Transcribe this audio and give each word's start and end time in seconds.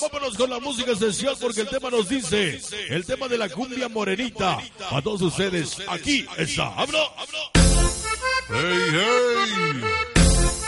vámonos 0.00 0.36
con 0.36 0.50
la 0.50 0.58
música 0.60 0.92
esencial 0.92 1.36
porque 1.40 1.62
el 1.62 1.68
tema 1.68 1.90
nos 1.90 2.08
dice, 2.08 2.60
el 2.88 3.04
tema 3.04 3.28
de 3.28 3.38
la 3.38 3.48
cumbia 3.48 3.88
morenita. 3.88 4.58
A 4.90 5.02
todos 5.02 5.22
ustedes, 5.22 5.78
aquí 5.88 6.26
está. 6.36 6.70
¡Vámonos! 6.70 7.10
¡Hey, 8.50 8.78
hey! 8.92 9.82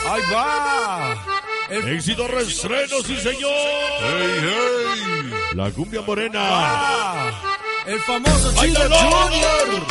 ¡Ahí 0.07 0.21
va! 0.33 1.25
El- 1.69 1.87
Éxito 1.89 2.27
restreno, 2.27 3.01
sí 3.05 3.15
señor. 3.17 3.51
¡Hey, 4.01 4.39
hey! 4.41 5.31
La 5.55 5.71
cumbia 5.71 6.01
morena. 6.01 6.39
¡Ah! 6.41 7.57
El 7.85 7.99
famoso 8.01 8.53
¡Ay, 8.59 8.73
Chile! 8.73 8.85
Junior. 8.87 9.87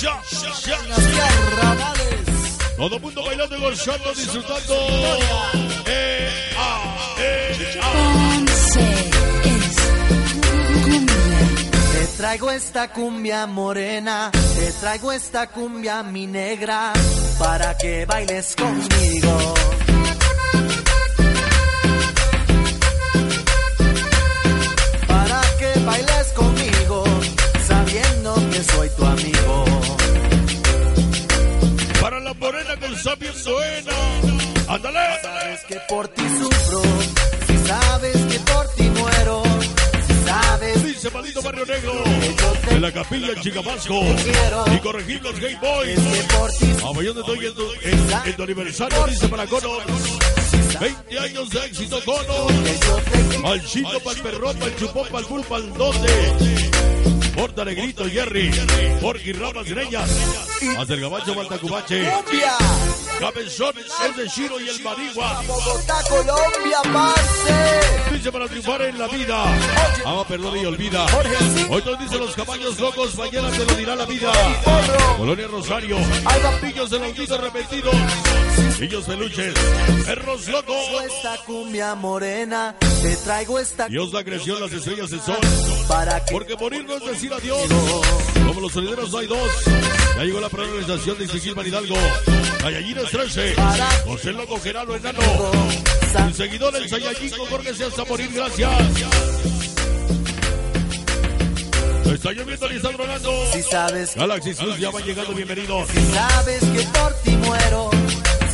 Ya, 0.00 0.22
ya, 0.66 0.76
carnavales. 0.76 2.06
Todo 2.76 2.98
mundo 3.00 3.24
bailando 3.24 3.56
y 3.56 3.60
gozando, 3.60 4.12
disfrutando. 4.14 4.74
Eh, 5.86 6.47
Te 11.92 12.06
traigo 12.16 12.50
esta 12.50 12.92
cumbia 12.92 13.46
morena, 13.46 14.30
te 14.32 14.72
traigo 14.80 15.12
esta 15.12 15.46
cumbia 15.48 16.02
mi 16.02 16.26
negra, 16.26 16.92
para 17.38 17.76
que 17.76 18.06
bailes 18.06 18.54
conmigo. 18.54 19.54
Para 25.06 25.40
que 25.58 25.80
bailes 25.80 26.26
conmigo, 26.36 27.04
sabiendo 27.66 28.34
que 28.50 28.62
soy 28.62 28.88
tu 28.90 29.04
amigo. 29.04 29.64
Para 32.00 32.20
la 32.20 32.34
morena 32.34 32.74
está 32.74 33.14
bien 33.16 33.34
buena. 33.44 33.96
¡Ándale! 34.68 34.98
Sabes 35.22 35.64
que 35.66 35.76
por 35.88 36.08
ti 36.08 36.22
maldito 41.28 41.42
Barrio 41.42 41.66
Negro. 41.66 42.04
En 42.70 42.82
la 42.82 42.92
capilla 42.92 43.32
en 43.32 43.40
Chicapasco. 43.40 44.00
quiero. 44.22 44.64
Y 44.74 44.78
corregir 44.78 45.22
los 45.22 45.38
Gay 45.40 45.56
Boys. 45.56 45.98
A 46.84 46.92
mayor 46.92 47.14
de 47.14 47.20
estoy 47.20 47.46
en 47.46 48.36
tu, 48.36 48.42
aniversario, 48.42 49.06
dice 49.06 49.28
para 49.28 49.46
Conor. 49.46 49.82
20 50.80 51.18
años 51.18 51.50
de 51.50 51.66
éxito, 51.66 52.00
Conor. 52.04 52.46
que 52.48 52.78
yo 52.86 52.96
te 52.96 53.28
quiero. 53.28 53.48
Al 53.48 53.66
chico, 53.66 54.00
pa'l 54.04 54.22
perrón, 54.22 54.56
pa'l 54.58 54.76
chupón, 54.76 55.08
pa'l 55.10 55.24
bull, 55.24 55.44
pa'l 55.44 55.72
donde. 55.74 56.77
Porta 57.34 57.64
Negrito, 57.64 58.04
Jerry. 58.08 58.50
Porky 59.00 59.32
Ramas 59.32 59.66
Greñas. 59.66 60.10
Hasta 60.78 60.94
el 60.94 61.00
gabacho, 61.00 61.34
Maltacubache. 61.34 62.10
Cumbia, 62.10 62.56
Cabezón, 63.20 63.74
es 63.78 64.16
de 64.16 64.28
Shiro 64.28 64.60
y 64.60 64.68
el 64.68 64.82
Manigua. 64.82 65.42
Bogotá, 65.46 66.02
Colombia, 66.08 66.78
parce. 66.92 68.12
Dice 68.12 68.32
para 68.32 68.46
triunfar 68.46 68.82
en 68.82 68.98
la 68.98 69.06
vida. 69.08 69.44
Ama, 70.04 70.26
perdona 70.26 70.58
y 70.60 70.66
olvida. 70.66 71.06
Hoy 71.70 71.82
nos 71.84 71.98
dicen 71.98 72.17
caballos 72.38 72.78
locos, 72.78 73.16
mañana 73.16 73.50
te 73.50 73.64
lo 73.64 73.74
dirá 73.74 73.96
la 73.96 74.06
vida. 74.06 74.32
Colonia 75.16 75.48
Rosario. 75.48 75.96
Pillos 76.60 76.90
de 76.90 76.98
los 77.00 77.30
arrepentidos. 77.32 77.94
Pillos 78.78 79.04
peluches. 79.04 79.54
Perros 80.06 80.46
locos. 80.46 80.76
Esta 81.04 81.36
cumbia 81.44 81.96
morena, 81.96 82.76
te 83.02 83.16
traigo 83.16 83.58
esta 83.58 83.88
Dios 83.88 84.12
la 84.12 84.22
creció 84.22 84.58
las 84.60 84.72
estrellas 84.72 85.10
del 85.10 85.20
sol. 85.20 85.38
para 85.88 86.24
que 86.24 86.32
Porque 86.32 86.56
morir 86.56 86.84
no 86.84 86.96
es 86.96 87.04
decir 87.04 87.32
adiós. 87.32 87.68
Como 88.46 88.60
los 88.60 88.72
solideros 88.72 89.10
no 89.10 89.18
hay 89.18 89.26
dos. 89.26 89.64
Ya 90.16 90.24
llegó 90.24 90.40
la 90.40 90.48
programación 90.48 91.18
de 91.18 91.24
Isigilman 91.24 91.66
Hidalgo. 91.66 91.96
Gallallines 92.62 93.10
13. 93.10 93.54
José 94.04 94.32
Loco 94.32 94.60
Gerardo 94.60 94.94
Enano. 94.94 95.20
Mi 96.26 96.32
seguidor 96.34 96.76
el 96.76 96.88
Sayayín 96.88 97.32
Jorge 97.50 97.74
se 97.74 97.84
hasta 97.84 98.04
morir. 98.04 98.30
Gracias. 98.32 99.57
Está 102.12 102.32
lloviendo 102.32 102.72
y 102.72 102.76
está 102.76 102.88
tronando. 102.90 103.32
si 103.52 103.62
sabes, 103.62 104.14
Galaxy 104.16 104.54
Plus 104.54 104.78
ya 104.78 104.90
va 104.90 105.00
llegando. 105.00 105.34
Bienvenidos. 105.34 105.88
si 105.90 106.12
sabes 106.12 106.60
que 106.60 106.82
por 106.98 107.14
ti 107.22 107.30
muero, 107.36 107.90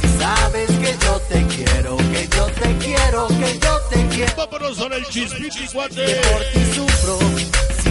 si 0.00 0.18
sabes 0.18 0.70
que 0.70 0.96
yo 1.04 1.20
te 1.28 1.46
quiero, 1.46 1.96
que 1.96 2.28
yo 2.36 2.46
te 2.46 2.78
quiero, 2.78 3.28
que 3.28 3.58
yo 3.58 3.80
te 3.90 4.08
quiero, 4.08 4.32
Vámonos 4.36 4.78
con 4.78 4.92
el 4.92 5.04
chispiti 5.06 5.66
que 5.66 5.72
guante. 5.72 6.20
por 6.32 6.42
ti 6.52 6.74
sufro, 6.74 7.18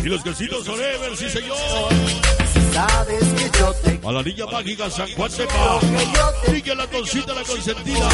Y 0.04 0.10
los 0.10 0.22
quesitos 0.24 0.66
forever, 0.66 1.18
sí 1.18 1.30
señor. 1.30 1.58
si 2.54 2.74
sabes 2.74 3.24
que 3.24 3.60
yo 3.60 3.74
te 3.74 4.08
A 4.08 4.12
la 4.12 4.22
niña 4.22 4.46
mágica 4.46 4.90
San 4.90 5.10
Juan 5.14 5.32
que 5.32 5.48
te 5.48 6.52
Sigue 6.56 6.76
la 6.76 6.88
cosita, 6.88 7.34
la 7.34 7.44
consentida. 7.44 8.10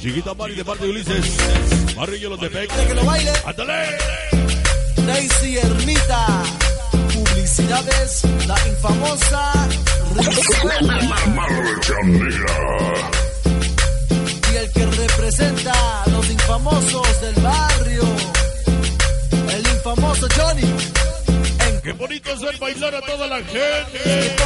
Chiquita 0.00 0.34
Mari 0.34 0.54
de 0.54 0.64
parte 0.64 0.84
de 0.84 0.90
Ulises. 0.90 1.94
Barrio 1.94 2.30
los 2.30 2.40
de 2.40 2.50
Pec. 2.50 2.86
que 2.86 2.94
lo 2.94 3.04
baile, 3.04 3.32
¡Ándale! 3.44 3.98
Daisy 5.06 5.58
Ermita, 5.58 6.42
la 7.58 8.68
infamosa 8.68 9.52
Marcha 11.34 11.94
Negra. 12.04 13.10
y 14.52 14.56
el 14.56 14.72
que 14.72 14.86
representa 14.86 16.02
a 16.02 16.08
los 16.10 16.28
infamosos 16.30 17.20
del 17.22 17.34
barrio, 17.36 18.02
el 19.54 19.66
infamoso 19.68 20.28
Johnny, 20.36 20.70
en 21.66 21.80
¡Qué 21.80 21.92
bonito 21.92 22.30
es 22.30 22.40
ver 22.40 22.58
bailar 22.58 22.94
a 22.94 23.00
toda 23.00 23.26
la 23.26 23.36
gente! 23.36 24.36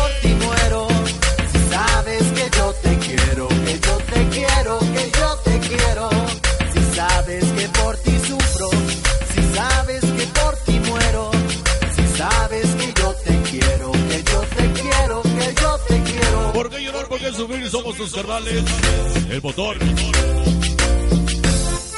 ¿Por 16.60 16.68
qué 16.68 16.84
llorar? 16.84 17.06
¿Por 17.08 17.18
qué 17.18 17.32
sufrir? 17.32 17.70
Somos 17.70 17.96
tus 17.96 18.12
carnales. 18.12 18.62
El 19.30 19.40
motor. 19.40 19.78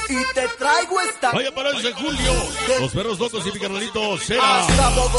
Y 0.07 0.33
te 0.33 0.47
traigo 0.57 1.01
esta 1.01 1.31
Vaya 1.33 1.53
para 1.53 1.71
ese 1.71 1.91
Julio. 1.91 2.33
Los 2.79 2.93
perros 2.93 3.19
locos 3.19 3.45
y 3.45 3.51
mi 3.51 3.59
carnalito 3.59 4.17
Cera. 4.19 4.65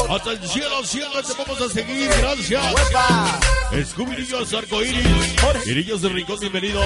Hasta 0.09 0.31
el 0.31 0.49
cielo 0.49 0.83
siempre 0.83 1.21
te 1.21 1.33
vamos 1.37 1.61
a 1.61 1.69
seguir. 1.69 2.09
Gracias. 2.17 2.63
Niños 4.17 4.51
Arcoíris. 4.51 5.05
Niños 5.67 6.01
de 6.01 6.09
Rincón, 6.09 6.39
bienvenidos. 6.39 6.85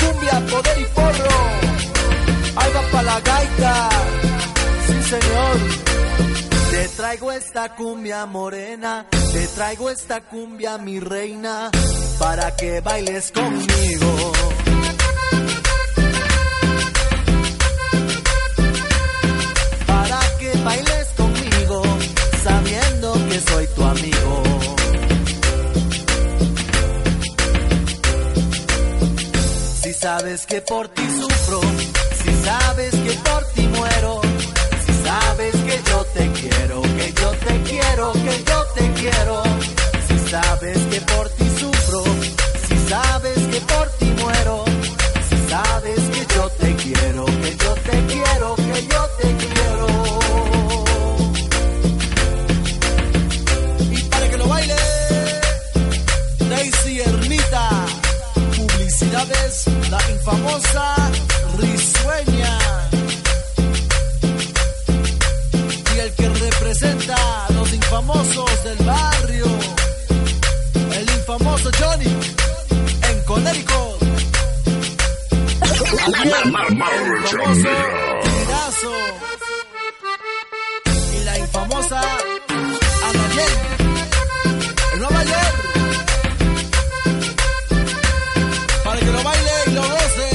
cumbia, 0.00 0.46
poder 0.46 0.80
y 0.80 0.84
porro. 0.86 1.28
Ahí 2.56 2.72
va 2.74 2.90
pa' 2.90 3.02
la 3.02 3.20
gaita. 3.20 3.88
Sí, 4.88 5.10
señor. 5.10 5.86
Te 6.70 6.88
traigo 6.96 7.32
esta 7.32 7.74
cumbia 7.74 8.26
morena, 8.26 9.06
te 9.10 9.46
traigo 9.48 9.90
esta 9.90 10.20
cumbia 10.20 10.78
mi 10.78 11.00
reina, 11.00 11.70
para 12.18 12.54
que 12.56 12.80
bailes 12.80 13.32
conmigo. 13.32 14.32
Para 19.86 20.20
que 20.38 20.58
bailes 20.64 21.06
conmigo, 21.16 21.82
sabiendo 22.44 23.12
que 23.28 23.40
soy 23.40 23.66
tu 23.74 23.82
amigo. 23.84 24.42
Si 29.82 29.92
sabes 29.94 30.46
que 30.46 30.60
por 30.62 30.88
ti 30.88 31.02
sufro, 31.20 31.60
si 32.22 32.44
sabes 32.44 32.90
que 32.90 33.12
por 33.28 33.44
ti 33.54 33.62
muero, 33.68 34.25
te 37.46 37.62
quiero, 37.62 38.12
que 38.12 38.44
yo 38.50 38.58
te 38.76 38.92
quiero. 39.00 39.42
Si 40.06 40.30
sabes 40.30 40.78
que 40.90 41.00
por 41.12 41.28
ti 41.30 41.46
sufro, 41.60 42.02
si 42.66 42.76
sabes 42.88 43.38
que 43.52 43.60
por 43.72 43.86
ti 43.98 44.08
muero, 44.20 44.64
si 45.28 45.36
sabes 45.52 46.00
que 46.14 46.22
yo 46.34 46.44
te 46.60 46.76
quiero, 46.76 47.24
que 47.24 47.56
yo 47.64 47.72
te 47.88 47.96
quiero, 48.12 48.56
que 48.56 48.80
yo 48.92 49.02
te 49.20 49.28
quiero. 49.42 49.86
Y 53.90 54.02
para 54.10 54.30
que 54.30 54.36
lo 54.38 54.48
baile, 54.48 54.76
Daisy 56.50 57.00
Ermita, 57.00 57.68
publicidades, 58.56 59.64
la 59.90 60.00
infamosa 60.10 60.96
Risueña. 61.58 62.58
Y 65.94 65.98
el 65.98 66.12
que 66.12 66.28
representa 66.28 67.15
famoso 71.66 71.70
Johnny 71.78 72.06
en 73.02 73.20
Connecticut. 73.24 74.02
Y 81.12 81.24
la 81.24 81.38
infamosa 81.38 82.00
Anayel 83.08 83.52
en 84.92 84.98
Nueva 85.00 85.24
York. 85.24 85.56
Para 88.84 89.00
que 89.00 89.06
lo 89.06 89.22
baile 89.22 89.50
y 89.66 89.70
lo 89.70 89.82
goce, 89.82 90.30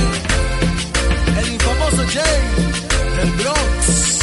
el 1.40 1.54
infamoso 1.54 2.06
Jay 2.12 2.42
del 3.18 3.32
Bronx. 3.32 4.20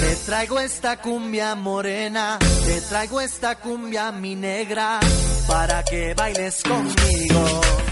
Te 0.00 0.16
traigo 0.26 0.60
esta 0.60 1.00
cumbia 1.00 1.54
morena, 1.54 2.38
te 2.64 2.80
traigo 2.82 3.20
esta 3.20 3.56
cumbia 3.56 4.12
mi 4.12 4.34
negra 4.36 5.00
para 5.46 5.82
que 5.82 6.14
bailes 6.14 6.62
conmigo. 6.62 7.89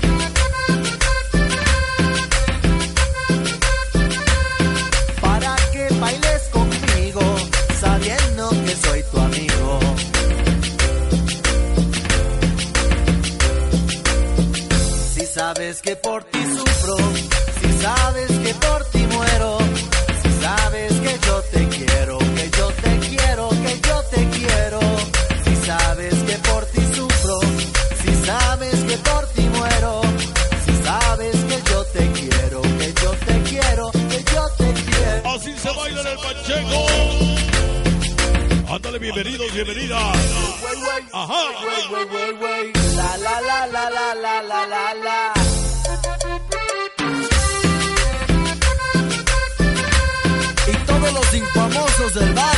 Así 35.99 36.03
se 36.03 36.03
baila 36.03 36.03
en 36.03 36.07
el 36.07 36.19
Pacheco. 36.19 36.87
Ándale, 38.75 38.99
bienvenidos, 38.99 39.53
bienvenidas. 39.53 40.03
Ajá. 41.13 41.35
La 42.97 43.17
la 43.17 43.41
la 43.41 43.67
la 43.67 43.91
la 43.91 44.15
la 44.15 44.43
la 44.43 44.67
la 44.67 44.95
la. 44.95 45.33
y 50.67 50.77
todos 50.85 51.13
los 51.13 51.35
infamosos 51.35 52.15
del 52.15 52.35
barrio. 52.35 52.58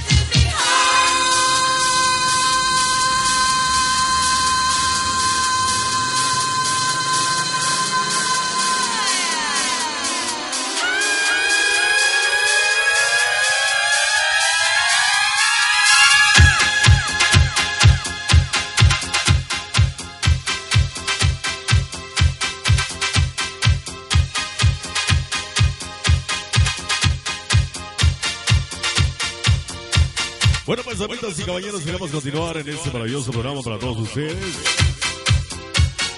Bueno, 30.83 30.97
pues, 30.97 31.09
amigas 31.09 31.39
y 31.39 31.43
caballeros, 31.43 31.81
queremos 31.83 32.09
continuar 32.09 32.57
en 32.57 32.69
este 32.69 32.89
maravilloso 32.89 33.31
programa 33.31 33.61
para 33.61 33.77
todos 33.77 33.99
ustedes. 33.99 34.35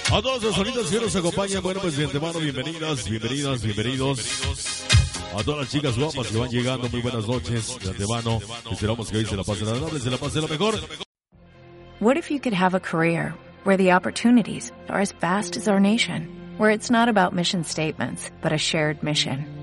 A 0.10 0.22
todos 0.22 0.42
los 0.42 0.56
sonidos 0.56 0.90
que 0.90 1.02
nos 1.02 1.16
acompañan, 1.16 1.62
bueno, 1.62 1.82
pues 1.82 1.98
de 1.98 2.06
antemano, 2.06 2.40
bienvenidas, 2.40 3.10
bienvenidas, 3.10 3.62
bienvenidos. 3.62 4.44
A 5.38 5.44
todas 5.44 5.62
las 5.62 5.70
chicas 5.70 5.98
guapas 5.98 6.28
que 6.28 6.38
van 6.38 6.50
llegando, 6.50 6.88
muy 6.88 7.02
buenas 7.02 7.28
noches. 7.28 7.78
De 7.84 7.90
antemano, 7.90 8.40
esperamos 8.72 9.12
que 9.12 9.18
hoy 9.18 9.26
se 9.26 9.36
la 9.36 9.44
pasen 9.44 9.68
agradable, 9.68 10.00
se 10.00 10.10
la 10.10 10.18
pasen 10.18 10.42
lo 10.44 10.48
mejor. 10.48 10.76
What 12.00 12.16
if 12.16 12.32
you 12.32 12.40
could 12.40 12.54
have 12.54 12.74
a 12.74 12.80
career 12.80 13.34
where 13.66 13.76
the 13.76 13.92
opportunities 13.92 14.72
are 14.88 15.02
as 15.02 15.12
vast 15.20 15.58
as 15.58 15.68
our 15.68 15.82
nation, 15.82 16.30
where 16.58 16.72
it's 16.72 16.90
not 16.90 17.10
about 17.10 17.34
mission 17.34 17.66
statements, 17.66 18.32
but 18.42 18.54
a 18.54 18.58
shared 18.58 19.04
mission? 19.04 19.63